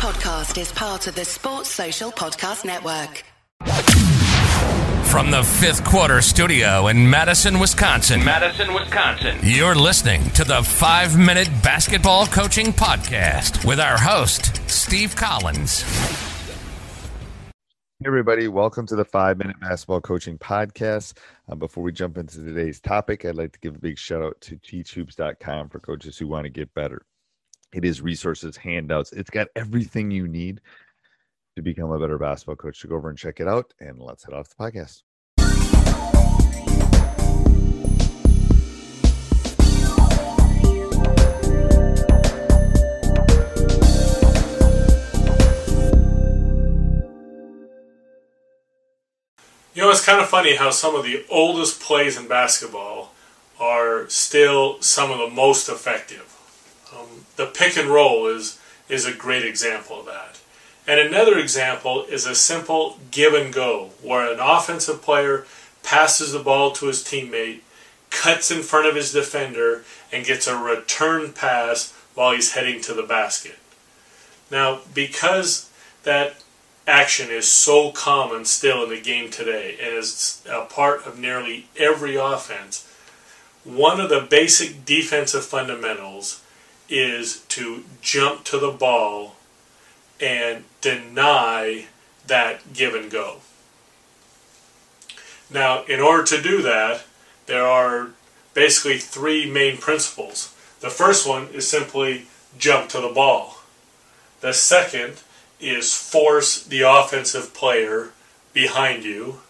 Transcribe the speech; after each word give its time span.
podcast 0.00 0.58
is 0.58 0.72
part 0.72 1.06
of 1.08 1.14
the 1.14 1.26
Sports 1.26 1.68
Social 1.68 2.10
Podcast 2.10 2.64
Network. 2.64 3.22
From 5.10 5.30
the 5.30 5.42
fifth 5.42 5.84
quarter 5.84 6.22
studio 6.22 6.86
in 6.86 7.10
Madison, 7.10 7.58
Wisconsin. 7.58 8.24
Madison, 8.24 8.72
Wisconsin. 8.72 9.36
You're 9.42 9.74
listening 9.74 10.22
to 10.30 10.44
the 10.44 10.62
five 10.62 11.18
minute 11.18 11.50
basketball 11.62 12.26
coaching 12.26 12.68
podcast 12.68 13.62
with 13.66 13.78
our 13.78 13.98
host, 13.98 14.66
Steve 14.70 15.14
Collins. 15.14 15.82
Hey 17.98 18.06
everybody, 18.06 18.48
welcome 18.48 18.86
to 18.86 18.96
the 18.96 19.04
five 19.04 19.36
minute 19.36 19.60
basketball 19.60 20.00
coaching 20.00 20.38
podcast. 20.38 21.12
Uh, 21.46 21.56
before 21.56 21.84
we 21.84 21.92
jump 21.92 22.16
into 22.16 22.42
today's 22.42 22.80
topic, 22.80 23.26
I'd 23.26 23.34
like 23.34 23.52
to 23.52 23.60
give 23.60 23.74
a 23.74 23.78
big 23.78 23.98
shout 23.98 24.22
out 24.22 24.40
to 24.40 24.56
teachhoops.com 24.56 25.68
for 25.68 25.78
coaches 25.78 26.16
who 26.16 26.26
want 26.26 26.44
to 26.44 26.50
get 26.50 26.72
better. 26.72 27.02
It 27.72 27.84
is 27.84 28.00
resources, 28.00 28.56
handouts, 28.56 29.12
it's 29.12 29.30
got 29.30 29.46
everything 29.54 30.10
you 30.10 30.26
need 30.26 30.60
to 31.54 31.62
become 31.62 31.92
a 31.92 32.00
better 32.00 32.18
basketball 32.18 32.56
coach. 32.56 32.80
So 32.80 32.88
go 32.88 32.96
over 32.96 33.10
and 33.10 33.18
check 33.18 33.38
it 33.38 33.46
out, 33.46 33.72
and 33.78 34.00
let's 34.00 34.24
head 34.24 34.34
off 34.34 34.48
the 34.48 34.56
podcast. 34.56 35.02
You 49.72 49.82
know, 49.82 49.90
it's 49.90 50.04
kind 50.04 50.20
of 50.20 50.28
funny 50.28 50.56
how 50.56 50.70
some 50.70 50.96
of 50.96 51.04
the 51.04 51.24
oldest 51.30 51.80
plays 51.80 52.18
in 52.18 52.26
basketball 52.26 53.14
are 53.60 54.08
still 54.08 54.82
some 54.82 55.12
of 55.12 55.18
the 55.18 55.28
most 55.28 55.68
effective. 55.68 56.39
The 57.40 57.46
pick 57.46 57.78
and 57.78 57.88
roll 57.88 58.26
is 58.26 58.60
is 58.90 59.06
a 59.06 59.14
great 59.14 59.46
example 59.46 60.00
of 60.00 60.04
that. 60.04 60.38
And 60.86 61.00
another 61.00 61.38
example 61.38 62.04
is 62.04 62.26
a 62.26 62.34
simple 62.34 62.98
give 63.10 63.32
and 63.32 63.50
go, 63.50 63.92
where 64.02 64.30
an 64.30 64.40
offensive 64.40 65.00
player 65.00 65.46
passes 65.82 66.32
the 66.32 66.38
ball 66.38 66.72
to 66.72 66.88
his 66.88 67.02
teammate, 67.02 67.60
cuts 68.10 68.50
in 68.50 68.62
front 68.62 68.88
of 68.88 68.94
his 68.94 69.14
defender, 69.14 69.84
and 70.12 70.26
gets 70.26 70.46
a 70.46 70.54
return 70.54 71.32
pass 71.32 71.94
while 72.14 72.34
he's 72.34 72.52
heading 72.52 72.82
to 72.82 72.92
the 72.92 73.04
basket. 73.04 73.58
Now, 74.50 74.80
because 74.92 75.70
that 76.02 76.42
action 76.86 77.30
is 77.30 77.50
so 77.50 77.90
common 77.90 78.44
still 78.44 78.84
in 78.84 78.90
the 78.90 79.00
game 79.00 79.30
today 79.30 79.78
and 79.82 79.94
is 79.94 80.42
a 80.46 80.66
part 80.66 81.06
of 81.06 81.18
nearly 81.18 81.68
every 81.78 82.16
offense, 82.16 82.86
one 83.64 83.98
of 83.98 84.10
the 84.10 84.20
basic 84.20 84.84
defensive 84.84 85.46
fundamentals 85.46 86.42
is 86.90 87.40
to 87.48 87.84
jump 88.02 88.44
to 88.44 88.58
the 88.58 88.70
ball 88.70 89.36
and 90.20 90.64
deny 90.80 91.86
that 92.26 92.72
give 92.74 92.94
and 92.94 93.10
go. 93.10 93.38
Now, 95.50 95.84
in 95.84 96.00
order 96.00 96.24
to 96.24 96.42
do 96.42 96.62
that, 96.62 97.04
there 97.46 97.66
are 97.66 98.10
basically 98.54 98.98
three 98.98 99.50
main 99.50 99.78
principles. 99.78 100.54
The 100.80 100.90
first 100.90 101.26
one 101.26 101.48
is 101.48 101.68
simply 101.68 102.26
jump 102.58 102.88
to 102.90 103.00
the 103.00 103.08
ball. 103.08 103.58
The 104.40 104.52
second 104.52 105.22
is 105.58 105.94
force 105.94 106.62
the 106.62 106.82
offensive 106.82 107.52
player 107.52 108.10
behind 108.52 109.04
you. 109.04 109.40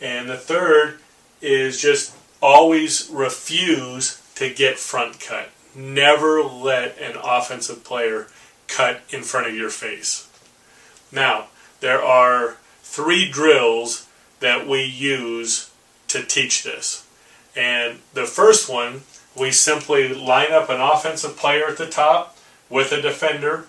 And 0.00 0.28
the 0.28 0.36
third 0.36 0.98
is 1.40 1.80
just 1.80 2.14
always 2.40 3.08
refuse 3.10 4.20
to 4.36 4.52
get 4.52 4.78
front 4.78 5.20
cut. 5.20 5.50
Never 5.74 6.42
let 6.42 6.98
an 6.98 7.16
offensive 7.22 7.84
player 7.84 8.28
cut 8.68 9.02
in 9.10 9.22
front 9.22 9.46
of 9.46 9.54
your 9.54 9.70
face. 9.70 10.28
Now, 11.10 11.46
there 11.80 12.02
are 12.02 12.56
three 12.82 13.30
drills 13.30 14.06
that 14.40 14.66
we 14.68 14.82
use 14.82 15.70
to 16.08 16.22
teach 16.22 16.62
this. 16.62 17.06
And 17.56 17.98
the 18.14 18.26
first 18.26 18.68
one, 18.68 19.02
we 19.36 19.50
simply 19.50 20.12
line 20.12 20.52
up 20.52 20.68
an 20.68 20.80
offensive 20.80 21.36
player 21.36 21.66
at 21.68 21.78
the 21.78 21.88
top 21.88 22.36
with 22.68 22.92
a 22.92 23.00
defender 23.00 23.66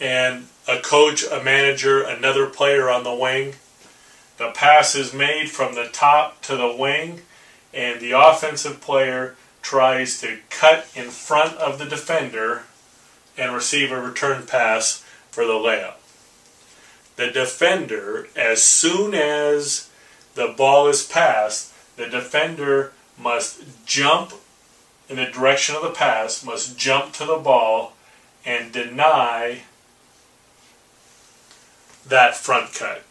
and 0.00 0.46
a 0.68 0.78
coach, 0.78 1.24
a 1.24 1.42
manager, 1.42 2.02
another 2.02 2.46
player 2.46 2.90
on 2.90 3.04
the 3.04 3.14
wing. 3.14 3.54
The 4.38 4.50
pass 4.50 4.94
is 4.94 5.12
made 5.12 5.50
from 5.50 5.74
the 5.74 5.88
top 5.92 6.42
to 6.42 6.56
the 6.56 6.74
wing, 6.76 7.20
and 7.72 8.00
the 8.00 8.12
offensive 8.12 8.80
player 8.80 9.36
tries 9.62 10.20
to 10.20 10.38
cut 10.50 10.88
in 10.94 11.08
front 11.08 11.56
of 11.56 11.78
the 11.78 11.86
defender 11.86 12.64
and 13.38 13.54
receive 13.54 13.90
a 13.90 14.00
return 14.00 14.44
pass 14.46 15.04
for 15.30 15.44
the 15.46 15.52
layup. 15.52 15.94
The 17.16 17.30
defender, 17.30 18.28
as 18.36 18.62
soon 18.62 19.14
as 19.14 19.88
the 20.34 20.48
ball 20.48 20.88
is 20.88 21.06
passed, 21.06 21.72
the 21.96 22.06
defender 22.06 22.92
must 23.18 23.86
jump 23.86 24.32
in 25.08 25.16
the 25.16 25.26
direction 25.26 25.76
of 25.76 25.82
the 25.82 25.90
pass, 25.90 26.44
must 26.44 26.76
jump 26.76 27.12
to 27.14 27.24
the 27.24 27.36
ball 27.36 27.94
and 28.44 28.72
deny 28.72 29.62
that 32.06 32.36
front 32.36 32.74
cut. 32.74 33.02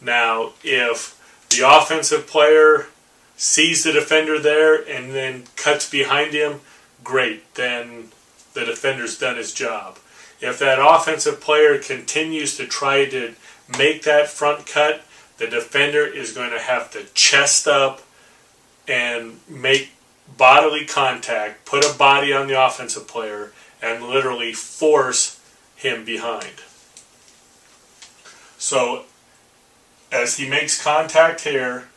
Now, 0.00 0.52
if 0.62 1.20
the 1.50 1.68
offensive 1.68 2.26
player 2.26 2.86
sees 3.36 3.84
the 3.84 3.92
defender 3.92 4.38
there 4.38 4.76
and 4.76 5.12
then 5.12 5.44
cuts 5.56 5.88
behind 5.88 6.32
him, 6.32 6.60
great, 7.02 7.54
then 7.54 8.08
the 8.54 8.64
defender's 8.64 9.18
done 9.18 9.36
his 9.36 9.52
job. 9.52 9.98
If 10.40 10.58
that 10.58 10.78
offensive 10.78 11.40
player 11.40 11.78
continues 11.78 12.56
to 12.56 12.66
try 12.66 13.06
to 13.06 13.34
make 13.78 14.02
that 14.02 14.28
front 14.28 14.66
cut, 14.66 15.04
the 15.38 15.46
defender 15.46 16.06
is 16.06 16.32
going 16.32 16.50
to 16.50 16.60
have 16.60 16.90
to 16.92 17.04
chest 17.14 17.66
up 17.66 18.02
and 18.86 19.40
make 19.48 19.90
bodily 20.36 20.84
contact, 20.84 21.64
put 21.64 21.84
a 21.84 21.96
body 21.96 22.32
on 22.32 22.46
the 22.46 22.62
offensive 22.62 23.08
player, 23.08 23.52
and 23.82 24.04
literally 24.04 24.52
force 24.52 25.40
him 25.76 26.04
behind. 26.04 26.62
So, 28.58 29.04
as 30.10 30.36
he 30.36 30.48
makes 30.48 30.82
contact 30.82 31.42
here, 31.42 31.88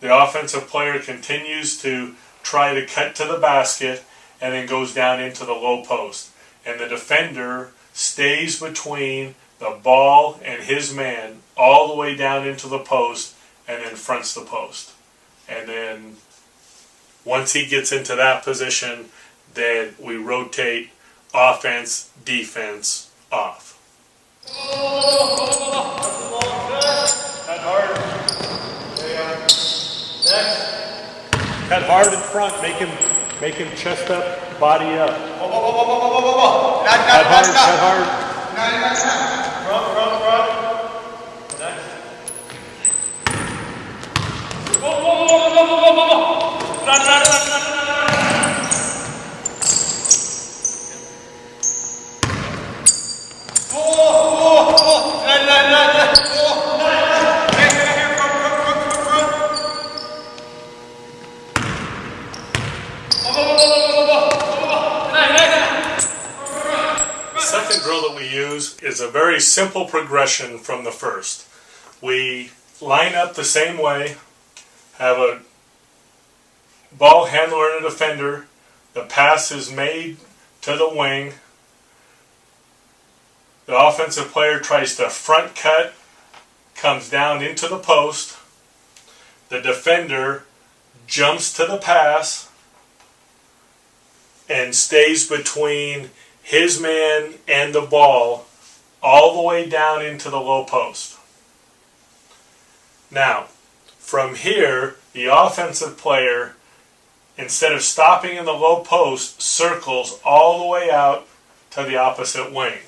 the 0.00 0.16
offensive 0.16 0.68
player 0.68 0.98
continues 0.98 1.80
to 1.82 2.14
try 2.42 2.74
to 2.74 2.86
cut 2.86 3.14
to 3.16 3.24
the 3.24 3.38
basket 3.38 4.04
and 4.40 4.54
then 4.54 4.66
goes 4.66 4.94
down 4.94 5.20
into 5.20 5.44
the 5.44 5.52
low 5.52 5.84
post. 5.84 6.30
And 6.64 6.80
the 6.80 6.88
defender 6.88 7.70
stays 7.92 8.60
between 8.60 9.34
the 9.58 9.78
ball 9.82 10.40
and 10.42 10.62
his 10.62 10.94
man 10.94 11.40
all 11.56 11.88
the 11.88 11.94
way 11.94 12.16
down 12.16 12.46
into 12.46 12.66
the 12.66 12.78
post 12.78 13.34
and 13.68 13.82
then 13.82 13.94
fronts 13.94 14.34
the 14.34 14.40
post. 14.40 14.92
And 15.48 15.68
then 15.68 16.16
once 17.24 17.52
he 17.52 17.66
gets 17.66 17.92
into 17.92 18.16
that 18.16 18.42
position, 18.42 19.06
then 19.54 19.94
we 20.00 20.16
rotate 20.16 20.90
offense, 21.34 22.10
defense, 22.24 23.10
off. 23.30 23.78
Cut 27.46 27.60
hard. 27.60 27.90
Next. 30.26 30.60
Cut 31.68 31.79
hard 31.90 32.14
in 32.14 32.20
front. 32.20 32.54
Make 32.62 32.76
him 32.76 32.90
make 33.40 33.54
him 33.54 33.68
chest 33.74 34.10
up, 34.10 34.22
body 34.60 34.96
up. 34.96 35.10
Cut 35.10 35.40
hard, 37.26 37.46
cut 37.50 37.78
hard. 37.82 38.06
Front, 39.66 39.86
front, 39.94 40.14
front. 40.22 40.46
Next. 41.58 41.86
Whoa, 44.78 45.02
whoa, 45.02 45.26
whoa, 45.26 45.50
whoa, 45.50 45.66
whoa, 45.66 45.94
whoa, 45.98 46.06
whoa. 46.10 46.86
Run, 46.86 47.00
run, 47.00 47.22
run, 47.26 47.42
run, 47.50 47.62
run. 47.62 47.69
Second 67.62 67.82
drill 67.82 68.08
that 68.08 68.16
we 68.16 68.26
use 68.26 68.78
is 68.78 69.00
a 69.00 69.08
very 69.08 69.38
simple 69.38 69.84
progression 69.84 70.58
from 70.58 70.84
the 70.84 70.90
first. 70.90 71.46
We 72.00 72.50
line 72.80 73.14
up 73.14 73.34
the 73.34 73.44
same 73.44 73.76
way, 73.76 74.16
have 74.94 75.18
a 75.18 75.40
ball 76.96 77.26
handler 77.26 77.76
and 77.76 77.84
a 77.84 77.90
defender. 77.90 78.46
The 78.94 79.02
pass 79.02 79.52
is 79.52 79.70
made 79.70 80.16
to 80.62 80.76
the 80.76 80.88
wing. 80.88 81.34
The 83.66 83.78
offensive 83.78 84.32
player 84.32 84.58
tries 84.58 84.96
to 84.96 85.10
front 85.10 85.54
cut, 85.54 85.92
comes 86.74 87.10
down 87.10 87.42
into 87.42 87.68
the 87.68 87.78
post. 87.78 88.38
The 89.50 89.60
defender 89.60 90.44
jumps 91.06 91.52
to 91.54 91.66
the 91.66 91.76
pass 91.76 92.50
and 94.48 94.74
stays 94.74 95.28
between 95.28 96.10
his 96.50 96.80
man 96.80 97.34
and 97.46 97.72
the 97.72 97.80
ball 97.80 98.44
all 99.00 99.36
the 99.36 99.48
way 99.48 99.68
down 99.68 100.04
into 100.04 100.28
the 100.28 100.40
low 100.40 100.64
post. 100.64 101.16
Now, 103.08 103.44
from 104.00 104.34
here, 104.34 104.96
the 105.12 105.26
offensive 105.26 105.96
player, 105.96 106.56
instead 107.38 107.70
of 107.70 107.82
stopping 107.82 108.36
in 108.36 108.46
the 108.46 108.52
low 108.52 108.82
post, 108.82 109.40
circles 109.40 110.18
all 110.24 110.58
the 110.58 110.66
way 110.66 110.90
out 110.90 111.28
to 111.70 111.84
the 111.84 111.96
opposite 111.96 112.52
wing. 112.52 112.80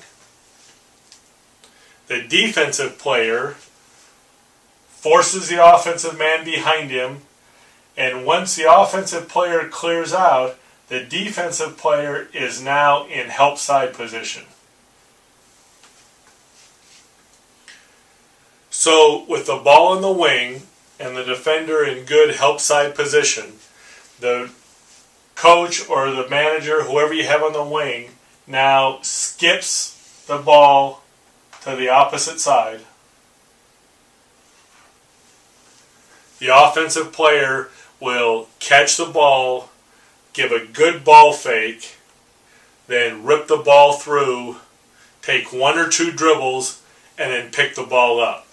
The 2.07 2.21
defensive 2.21 2.99
player 2.99 3.55
forces 4.89 5.47
the 5.47 5.65
offensive 5.65 6.19
man 6.19 6.43
behind 6.43 6.91
him, 6.91 7.21
and 7.95 8.25
once 8.25 8.57
the 8.57 8.69
offensive 8.69 9.29
player 9.29 9.69
clears 9.69 10.11
out, 10.11 10.57
the 10.93 11.03
defensive 11.03 11.75
player 11.75 12.27
is 12.35 12.61
now 12.61 13.07
in 13.07 13.27
help 13.27 13.57
side 13.57 13.95
position. 13.95 14.43
So, 18.69 19.25
with 19.27 19.47
the 19.47 19.57
ball 19.57 19.95
in 19.95 20.03
the 20.03 20.11
wing 20.11 20.61
and 20.99 21.17
the 21.17 21.23
defender 21.23 21.83
in 21.83 22.05
good 22.05 22.35
help 22.35 22.59
side 22.59 22.93
position, 22.93 23.53
the 24.19 24.51
coach 25.33 25.89
or 25.89 26.11
the 26.11 26.29
manager, 26.29 26.83
whoever 26.83 27.11
you 27.11 27.23
have 27.23 27.41
on 27.41 27.53
the 27.53 27.63
wing, 27.63 28.11
now 28.45 28.99
skips 29.01 30.23
the 30.27 30.37
ball 30.37 31.01
to 31.63 31.75
the 31.75 31.89
opposite 31.89 32.39
side. 32.39 32.81
The 36.37 36.55
offensive 36.55 37.11
player 37.11 37.71
will 37.99 38.47
catch 38.59 38.97
the 38.97 39.07
ball, 39.07 39.71
give 40.33 40.51
a 40.51 40.65
good 40.65 41.03
ball 41.03 41.33
fake, 41.33 41.97
then 42.87 43.23
rip 43.23 43.47
the 43.47 43.57
ball 43.57 43.93
through, 43.93 44.57
take 45.21 45.53
one 45.53 45.77
or 45.77 45.87
two 45.87 46.11
dribbles, 46.11 46.81
and 47.17 47.31
then 47.31 47.51
pick 47.51 47.75
the 47.75 47.83
ball 47.83 48.19
up. 48.19 48.47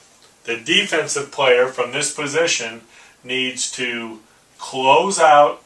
The 0.44 0.56
defensive 0.56 1.32
player 1.32 1.67
from 1.69 1.93
this 1.93 2.15
position 2.15 2.82
needs 3.25 3.71
to 3.73 4.21
close 4.59 5.19
out, 5.19 5.62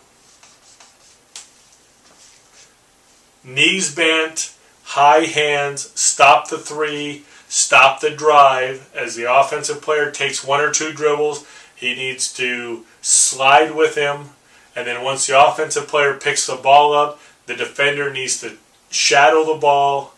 knees 3.43 3.95
bent, 3.95 4.55
high 4.85 5.25
hands, 5.25 5.91
stop 5.99 6.49
the 6.49 6.59
three, 6.59 7.25
stop 7.49 8.01
the 8.01 8.11
drive. 8.11 8.91
As 8.95 9.17
the 9.17 9.33
offensive 9.33 9.83
player 9.83 10.11
takes 10.11 10.45
one 10.45 10.61
or 10.61 10.73
two 10.73 10.93
dribbles, 10.93 11.47
he 11.75 11.95
needs 11.95 12.33
to 12.35 12.85
slide 13.03 13.75
with 13.75 13.97
him. 13.97 14.31
And 14.77 14.87
then 14.87 15.03
once 15.05 15.27
the 15.27 15.41
offensive 15.41 15.89
player 15.89 16.15
picks 16.15 16.47
the 16.47 16.57
ball 16.57 16.93
up, 16.93 17.21
the 17.47 17.55
defender 17.55 18.13
needs 18.13 18.41
to 18.41 18.57
shadow 18.91 19.45
the 19.45 19.59
ball. 19.59 20.15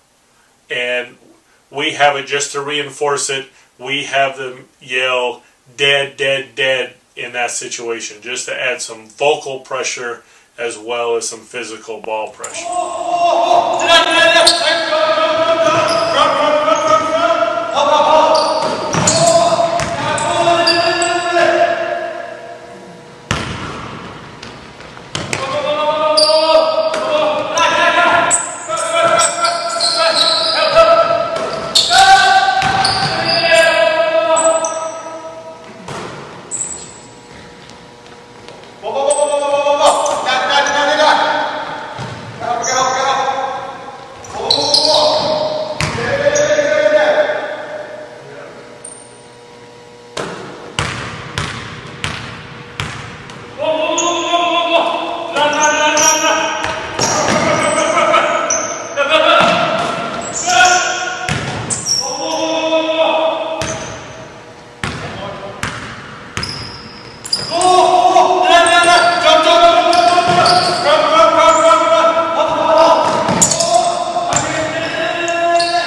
And 0.70 1.16
we 1.70 1.92
have 1.92 2.16
it 2.16 2.26
just 2.26 2.52
to 2.52 2.60
reinforce 2.60 3.30
it. 3.30 3.48
We 3.78 4.04
have 4.04 4.38
them 4.38 4.68
yell, 4.80 5.42
dead, 5.76 6.16
dead, 6.16 6.54
dead 6.54 6.94
in 7.14 7.32
that 7.32 7.50
situation, 7.50 8.22
just 8.22 8.46
to 8.46 8.54
add 8.54 8.80
some 8.80 9.08
vocal 9.08 9.60
pressure 9.60 10.22
as 10.58 10.78
well 10.78 11.16
as 11.16 11.28
some 11.28 11.40
physical 11.40 12.00
ball 12.00 12.30
pressure. 12.30 12.64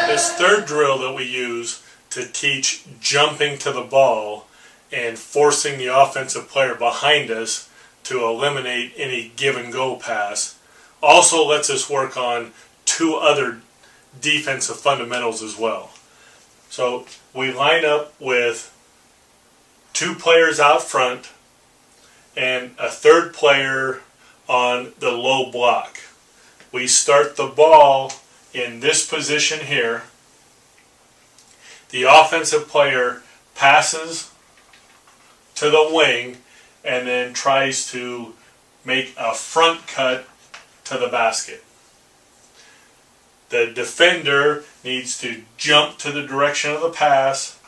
This 0.07 0.33
third 0.33 0.67
drill 0.67 0.99
that 0.99 1.15
we 1.15 1.23
use 1.23 1.81
to 2.11 2.25
teach 2.27 2.83
jumping 2.99 3.57
to 3.59 3.71
the 3.71 3.81
ball 3.81 4.45
and 4.91 5.17
forcing 5.17 5.79
the 5.79 5.87
offensive 5.87 6.47
player 6.49 6.75
behind 6.75 7.31
us 7.31 7.67
to 8.03 8.23
eliminate 8.23 8.93
any 8.95 9.31
give 9.35 9.55
and 9.55 9.73
go 9.73 9.95
pass 9.95 10.55
also 11.01 11.47
lets 11.47 11.71
us 11.71 11.89
work 11.89 12.15
on 12.15 12.51
two 12.85 13.15
other 13.15 13.61
defensive 14.21 14.77
fundamentals 14.77 15.41
as 15.41 15.57
well. 15.57 15.89
So 16.69 17.07
we 17.33 17.51
line 17.51 17.85
up 17.85 18.13
with 18.19 18.71
two 19.93 20.13
players 20.13 20.59
out 20.59 20.83
front 20.83 21.31
and 22.39 22.71
a 22.79 22.87
third 22.89 23.33
player 23.33 23.99
on 24.47 24.93
the 24.99 25.11
low 25.11 25.51
block. 25.51 25.99
We 26.71 26.87
start 26.87 27.35
the 27.35 27.47
ball 27.47 28.13
in 28.53 28.79
this 28.79 29.05
position 29.05 29.65
here. 29.65 30.03
The 31.89 32.03
offensive 32.03 32.69
player 32.69 33.23
passes 33.55 34.31
to 35.55 35.69
the 35.69 35.89
wing 35.91 36.37
and 36.85 37.05
then 37.05 37.33
tries 37.33 37.91
to 37.91 38.33
make 38.85 39.13
a 39.17 39.33
front 39.33 39.85
cut 39.87 40.25
to 40.85 40.97
the 40.97 41.09
basket. 41.09 41.61
The 43.49 43.65
defender 43.65 44.63
needs 44.81 45.19
to 45.19 45.43
jump 45.57 45.97
to 45.97 46.11
the 46.13 46.25
direction 46.25 46.71
of 46.71 46.79
the 46.79 46.89
pass 46.89 47.59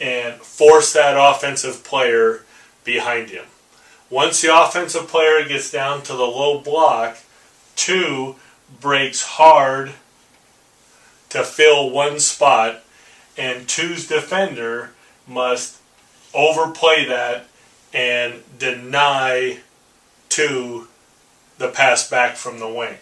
and 0.00 0.40
force 0.40 0.92
that 0.94 1.14
offensive 1.16 1.84
player 1.84 2.44
behind 2.82 3.30
him. 3.30 3.44
Once 4.10 4.42
the 4.42 4.52
offensive 4.52 5.06
player 5.06 5.46
gets 5.46 5.70
down 5.70 6.02
to 6.02 6.12
the 6.12 6.18
low 6.18 6.58
block, 6.58 7.18
two 7.76 8.34
breaks 8.80 9.22
hard 9.22 9.92
to 11.28 11.44
fill 11.44 11.88
one 11.88 12.18
spot, 12.18 12.82
and 13.38 13.68
two's 13.68 14.08
defender 14.08 14.90
must 15.28 15.80
overplay 16.34 17.06
that 17.06 17.46
and 17.94 18.42
deny 18.58 19.58
two 20.28 20.88
the 21.58 21.68
pass 21.68 22.08
back 22.08 22.36
from 22.36 22.58
the 22.58 22.68
wing. 22.68 22.96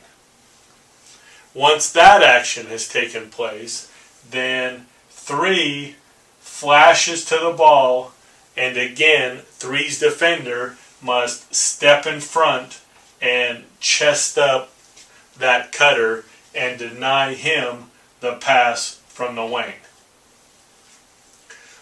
Once 1.55 1.91
that 1.91 2.23
action 2.23 2.67
has 2.67 2.87
taken 2.87 3.31
place, 3.31 3.91
then 4.31 4.87
three 5.09 5.95
flashes 6.39 7.25
to 7.25 7.39
the 7.39 7.53
ball, 7.57 8.13
and 8.57 8.77
again, 8.77 9.39
three's 9.53 9.99
defender 9.99 10.77
must 11.03 11.55
step 11.55 12.07
in 12.07 12.21
front 12.21 12.81
and 13.21 13.65
chest 13.81 14.39
up 14.39 14.73
that 15.39 15.73
cutter 15.73 16.25
and 16.55 16.79
deny 16.79 17.35
him 17.35 17.85
the 18.21 18.35
pass 18.35 19.01
from 19.09 19.35
the 19.37 19.47
wing. 19.47 19.75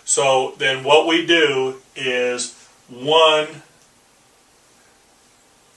So 0.05 0.55
then 0.59 0.85
what 0.85 1.07
we 1.07 1.27
do 1.27 1.77
is 1.97 2.55
one 2.89 3.63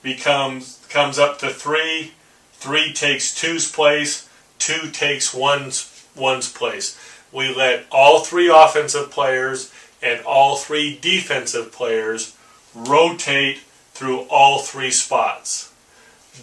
becomes 0.02 0.84
comes 0.88 1.18
up 1.18 1.38
to 1.38 1.50
three, 1.50 2.12
three 2.52 2.92
takes 2.92 3.34
two's 3.34 3.70
place, 3.70 4.28
two 4.58 4.90
takes 4.90 5.34
one's 5.34 6.06
one's 6.14 6.50
place. 6.50 6.98
We 7.32 7.54
let 7.54 7.86
all 7.90 8.20
three 8.20 8.48
offensive 8.48 9.10
players 9.10 9.72
and 10.02 10.24
all 10.24 10.56
three 10.56 10.98
defensive 11.00 11.72
players 11.72 12.36
rotate 12.74 13.58
through 13.92 14.20
all 14.30 14.60
three 14.60 14.90
spots. 14.90 15.72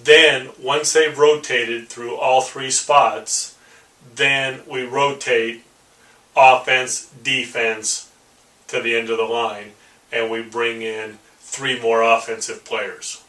Then, 0.03 0.49
once 0.61 0.93
they've 0.93 1.17
rotated 1.17 1.89
through 1.89 2.15
all 2.15 2.41
three 2.41 2.71
spots, 2.71 3.55
then 4.15 4.61
we 4.67 4.83
rotate 4.83 5.63
offense, 6.35 7.09
defense 7.23 8.11
to 8.67 8.81
the 8.81 8.95
end 8.95 9.09
of 9.09 9.17
the 9.17 9.23
line, 9.23 9.71
and 10.11 10.29
we 10.29 10.41
bring 10.41 10.81
in 10.81 11.17
three 11.39 11.79
more 11.79 12.03
offensive 12.03 12.63
players. 12.63 13.23